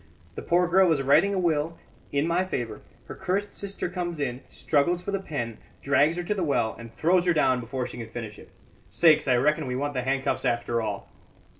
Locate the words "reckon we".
9.35-9.75